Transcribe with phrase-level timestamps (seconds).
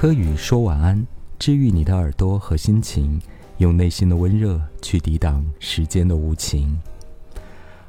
[0.00, 1.04] 柯宇说晚安，
[1.40, 3.20] 治愈你的耳朵和心情，
[3.56, 6.80] 用内心的温热去抵挡时间的无情。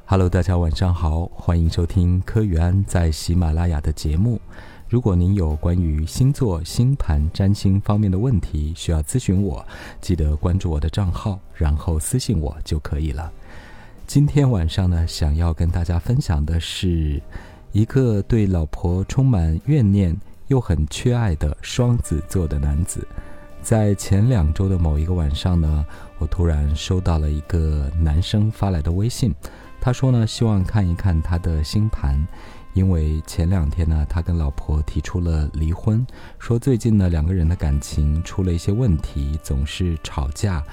[0.05, 4.41] Hello，大家晚上好，欢迎收听柯宇安在喜马拉雅的节目。
[4.87, 9.63] 如果您有关于星座、星盘、占星方面的问题需要咨询我，
[10.01, 13.31] 记得关注我的账号，然后私信我就可以了。
[14.07, 17.21] 今天晚上呢，想要跟大家分享的是
[17.71, 20.19] 一个对老婆充满怨念。
[20.49, 23.07] 又很缺爱的双子座的男子，
[23.61, 25.85] 在前两周的某一个晚上呢，
[26.17, 29.33] 我突然收到了一个男生发来的微信，
[29.79, 32.17] 他说呢，希望看一看他的星盘，
[32.73, 36.05] 因为前两天呢，他跟老婆提出了离婚，
[36.39, 40.63] 说最近呢，两个人的感情出了一些问题，总是吵架，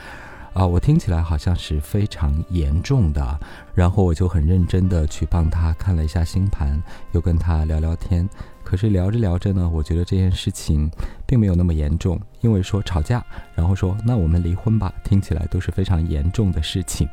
[0.55, 3.39] 啊，我听起来好像是非常严重的，
[3.75, 6.83] 然后我就很认真的去帮他看了一下星盘，
[7.13, 8.27] 又跟他聊聊天。
[8.67, 10.91] 可是聊着聊着呢，我觉得这件事情
[11.25, 13.25] 并没有那么严重，因为说吵架，
[13.55, 17.09] 然后说那我们离婚吧，听起来都是非常严重的事情。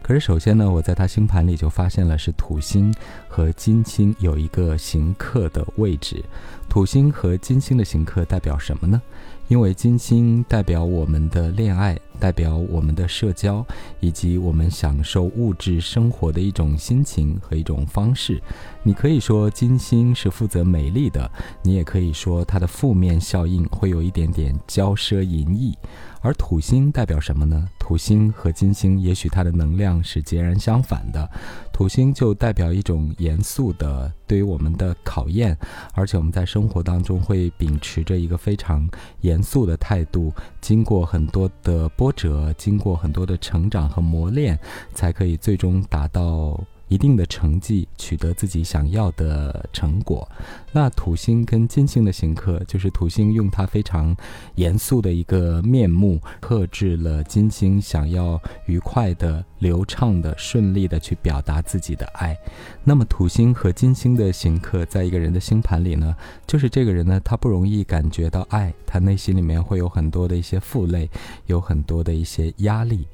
[0.00, 2.94] 可是首先呢，我在他星盘里就发现了是土星
[3.26, 6.24] 和金星有一个行克的位置，
[6.68, 9.02] 土星和金星的行克代表什么呢？
[9.48, 13.66] 因为金星代表我们的恋爱，代表我们的社交，
[13.98, 18.40] 以及我们享受物质生活的一种心情和一种方式。
[18.84, 21.28] 你可以说金星是负责美丽的，
[21.64, 25.76] 你也可以说它的负面效应会有一点点骄奢淫逸。
[26.24, 27.68] 而土星代表什么呢？
[27.80, 31.28] 土星和金星也许它的能量是截然相反的。
[31.72, 35.58] 土星就代表一种严肃的对于我们的考验，
[35.94, 38.88] 而且我们在生活当中会秉持着一个非常
[39.22, 44.58] 严肃的态度，经过很多的波者，经过很多的成长和磨练，
[44.94, 46.58] 才可以最终达到。
[46.92, 50.28] 一定的成绩，取得自己想要的成果。
[50.72, 54.14] 那土星跟金星的行克，就是土星用它非常
[54.56, 62.36] 严肃的一个面目，克制了金星想要愉快的、流畅的、顺利的去表达自己的爱。
[62.84, 66.14] 那么土星和金星的行克，在一个人的星盘里呢，
[66.46, 71.08] 就是这个人呢，他不容易感觉到爱，他内心里面会有很多的一些负累，
[71.46, 73.06] 有很多的一些压力。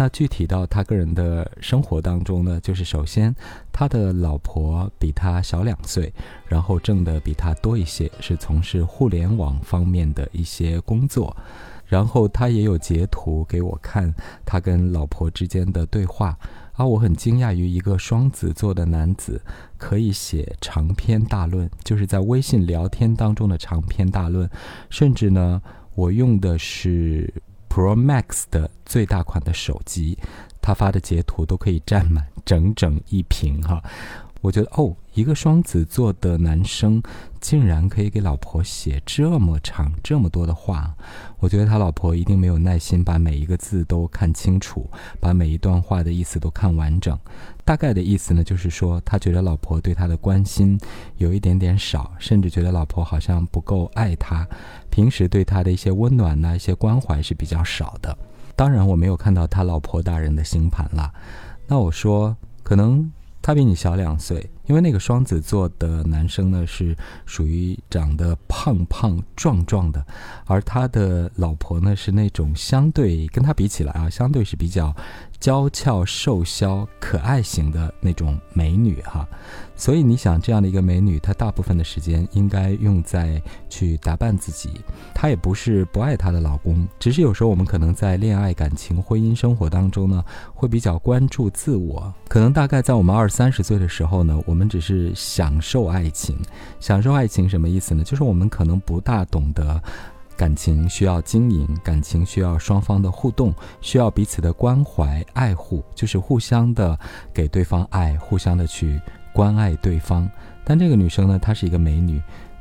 [0.00, 3.34] 那具体到他个人的生活当中呢，就是首先，
[3.70, 6.10] 他的老婆比他小两岁，
[6.46, 11.36] 然后挣的比他多一些，是从事互联网方面的一些工作，
[11.84, 14.14] 然后他也有截图给我看
[14.46, 16.34] 他跟老婆之间的对话，
[16.72, 19.38] 啊，我很惊讶于一个双子座的男子
[19.76, 24.48] 可以写长篇大论，就是在微信聊天当中的长篇大论，
[24.88, 25.60] 甚至呢，
[25.94, 27.30] 我用的是。
[27.70, 30.18] Pro Max 的最大款的手机，
[30.60, 33.80] 他发的截图都可以占满整整一屏哈。
[34.40, 37.02] 我觉得哦，一个双子座的男生
[37.40, 40.94] 竟然可以给老婆写这么长、这么多的话，
[41.38, 44.88] 我觉得他老婆一定没有耐心把每一个字都看清楚，
[45.20, 47.18] 把每一段话的意思都看完整。
[47.66, 50.80] 大概的意思呢，就是说他觉得老婆对他的关心
[51.18, 54.46] 有一点点少，甚至觉得老婆好像不够爱他，
[54.90, 58.16] 平时对他的一些温暖呢、一些关怀是比较少的。
[58.56, 61.12] 当然，我没有看到他老婆大人的星盘了。
[61.66, 63.12] 那我说，可能。
[63.42, 70.06] 他比你小两岁，因为那个双子座的男生呢是属于长得胖胖壮壮的，
[70.46, 74.94] 而他的老婆呢是那种相对跟他比起来啊，相对是比较。
[75.40, 79.26] 娇俏瘦削、可爱型的那种美女哈，
[79.74, 84.82] 所以你想这样的一个美女，她大部分的时间应该用在去打扮自己。
[85.14, 92.12] 她也不是不爱她的老公，只是有时候我们可能在恋爱、感情、婚姻生活当中呢，会比较关注自我。
[92.28, 96.36] 可能大概在我们二三十岁的时候呢，我们我们只是享受爱情。
[96.80, 98.04] 享受爱情什么意思呢？
[98.04, 99.82] 就是我们可能不大懂得。
[100.36, 106.98] 感情需要经营，感情需要双方的互动，需要彼此的关怀爱护，就是互相的
[107.32, 109.00] 给对方爱，互相的去
[109.32, 110.30] 关爱对方。
[110.62, 112.20] 但这个女生呢，她是一个美女。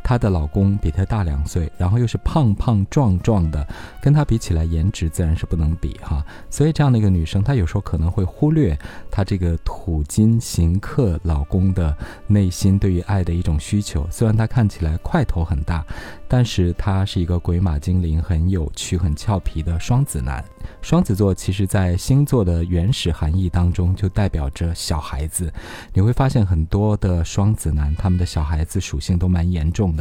[0.10, 3.64] 她的老公比她大两岁，然后又是胖胖壮壮的，
[4.02, 6.26] 跟她比起来，颜值自然是不能比哈。
[6.50, 8.76] 所以这样的一个女生，她有时候可能会忽略
[9.12, 11.96] 她这个土金行克老公的
[12.26, 14.08] 内心对于爱的一种需求。
[14.10, 15.86] 虽然他看起来块头很大，
[16.28, 20.44] 但是他是一个鬼马精灵，很有趣、很俏皮的双子男。
[20.82, 25.54] 双子座其实，在星座的原始含义当中，就代表着小孩子。
[25.94, 29.99] 你会发现很多的双子男，他们的小孩子属性都蛮严重的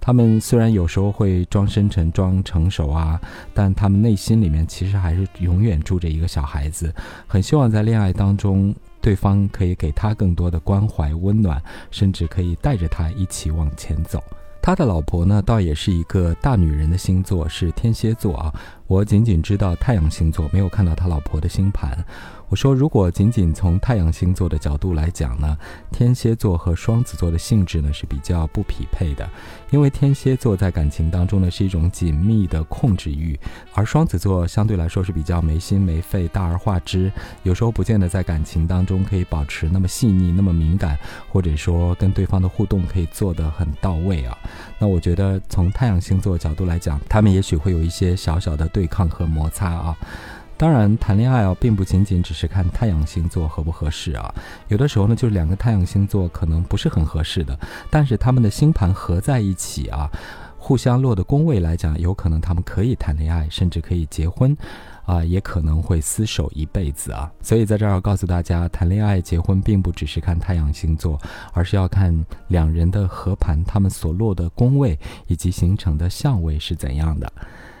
[0.00, 3.20] 他们虽然有时候会装深沉、装成熟啊，
[3.52, 6.94] 但他们内心里面其实还是永远住着一个小孩子。
[7.26, 14.22] 很希望在恋爱当中，对方可以给他更多的关怀、温暖，甚至可以带着他一起往前走。
[14.68, 18.52] 他的老婆呢，倒也是一个大女人的星座，是天蝎座啊。
[18.86, 22.04] 我仅仅知道太阳星座，没有看到他老婆的星盘。
[22.50, 25.56] 我说，如果仅仅从太阳星座的角度来讲呢，
[25.90, 29.28] 天蝎座和双子座的性质呢是比较不匹配的，
[29.70, 33.38] 因为天蝎座在感情当中呢是一种紧密的控制欲，
[33.74, 37.12] 而双子座相对来说是比较没心没肺、大而化之，
[37.42, 40.98] 有时候不见得在感情当中可以保持那么细腻、那么敏感，
[41.30, 44.36] 或者说跟对方的互动可以做得很到位啊。
[44.78, 49.96] 那我觉得从太阳星座角度来讲，他们也许会有一些小小的对抗和摩擦啊。
[50.56, 54.34] 当然，谈恋爱啊，并不仅仅只是看太阳星座合不合适啊。
[54.66, 57.56] 有的时候呢，就是两个太阳星座可能不是很合适的，
[57.88, 60.10] 但是他们的星盘合在一起啊，
[60.68, 64.54] 互相落的宫位来讲，有可能他们可以谈恋爱，甚至可以结婚，
[65.06, 67.32] 啊，也可能会厮守一辈子啊。
[67.40, 71.18] 所以在这儿要告诉大家，谈恋爱、结婚并不只是看太阳星座，
[71.54, 72.14] 而是要看
[72.48, 77.32] 两人的合盘，他们所落的宫位以及形成的相位是怎样的。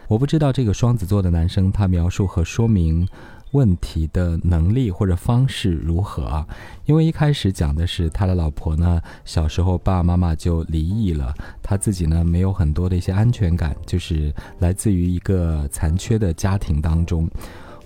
[0.06, 3.06] 我不知道这个双子座的男生他描述和说明
[3.52, 6.46] 问题的能力或者方式如何啊？
[6.84, 17.28] 因为一开始讲的是他的老婆呢，小时候爸爸妈妈就离异了，他自己呢没有很多的一些安全感，就是来自于一个残缺的家庭当中。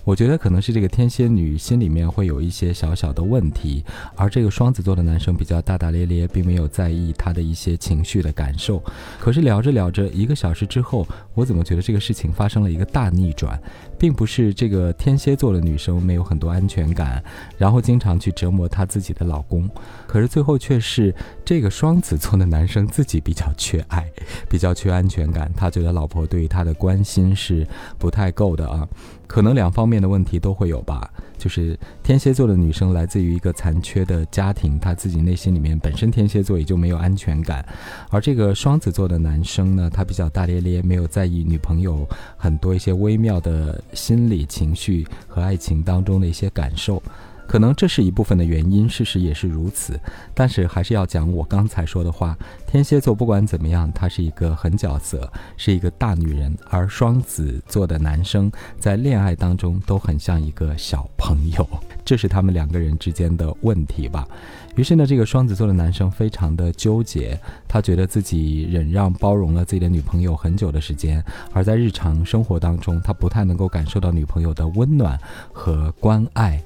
[0.03, 3.83] 我觉得可能是这个天蝎女心里面会有一些小小的问题，
[4.15, 8.83] 而这个双子座的男生比较大大咧咧，并没有在意她的一些情绪的感受。
[9.19, 13.57] 可是聊着聊着，一个小时之后，我怎么觉得这个事情发生了一个大逆转，
[13.97, 17.23] 并不是这个天蝎座的女生没有很多安全感，
[17.57, 19.69] 然后经常去折磨她自己的老公，
[20.05, 21.15] 可是最后却是
[21.45, 24.05] 这个双子座的男生自己比较缺爱，
[24.49, 27.65] 比较缺安全感，他觉得老婆对于他的关心是
[27.97, 28.85] 不太够的啊。
[29.33, 37.65] 可能两方面的问题都会有吧，就是天蝎座的女生来自于一个残缺的家庭，她自己内心里面本身天蝎座也就没有安全感，
[38.11, 42.07] 而这个双子座的男生呢，他比较大咧咧，没有在意女朋友
[42.37, 47.01] 很多一些微妙的心理情绪和爱情当中的一些感受。
[47.47, 49.99] 可能这是一部分的原因，事实也是如此。
[50.33, 61.67] 但是还是要讲我刚才说的话：天蝎座不管怎么样，他是一个狠角色，是一个大女人；而双子座的男生在恋爱当中都很像一个小朋友，
[62.03, 64.27] 这是他们两个人之间的问题吧。
[64.75, 75.15] 于是呢，这个双子座的男生非常的纠结，他觉得自己忍让包容了自己的女朋友很久的时间，而在日常生活当中，他不太能够感受到女朋友的温暖
[75.51, 76.59] 和关爱。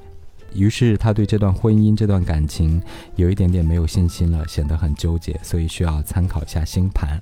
[0.58, 2.82] 于是他对这段婚姻、这段感情
[3.16, 7.22] 有一点点没有信心了，显得很纠结，所以需要参考一下星盘。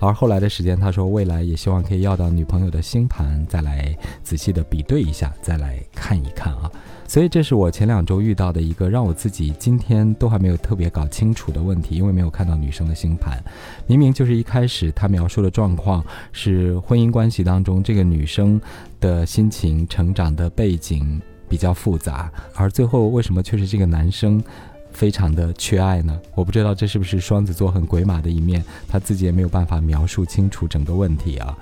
[0.00, 6.70] 而后来的时间，他说未来也希望可以要到女朋友的星盘，再来仔细的比对一下，再来看一看啊。
[7.06, 13.42] 所以这是我前两周遇到的一个让我自己今天都还没有特别搞清楚的问题，因为没有看到女生的星盘。
[13.86, 18.60] 明明就是一开始他描述的状况是婚姻关系当中这个女生
[19.00, 21.20] 的心情、成长的背景。
[21.54, 24.42] 比较复杂，而最后为什么却是这个男生，
[24.90, 26.18] 非常的缺爱呢？
[26.34, 31.56] 我不知道这是不是双子座很鬼马的一面，他自己也没有办法描述清楚整个问题啊。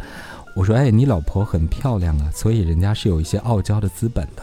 [0.57, 4.43] 我说，哎，你老婆很漂亮啊，所以人家是有一些傲娇的资本的，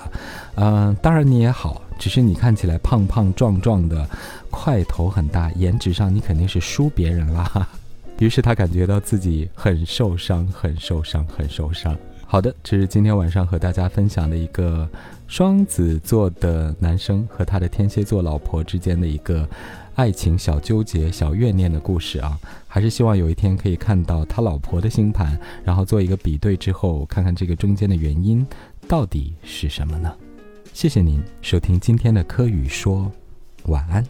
[0.53, 4.07] 嗯，当然你也好，只是你看起来胖胖壮壮的，
[4.51, 7.67] 块头很大，颜值上你肯定是输别人啦。
[8.19, 11.97] 于是他感觉到自己很受伤，很受伤，很受伤。
[12.31, 14.87] 好的，这是今天晚上和大家分享的一个。
[15.29, 19.47] 双子座的男生和他的天蝎座老婆之间的一个
[19.93, 22.35] 爱情小纠结、小怨念的故事啊，
[22.67, 28.43] 还是希望有一天可以看到他老婆的星盘，然后做一个比对之后，看看这个中间的原因
[28.87, 30.11] 到底是什么呢？
[30.73, 33.11] 谢谢您收听今天的柯宇说，
[33.65, 34.03] 晚安。